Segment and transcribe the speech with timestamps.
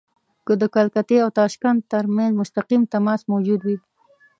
[0.45, 3.77] که د کلکتې او تاشکند ترمنځ مستقیم تماس موجود وي.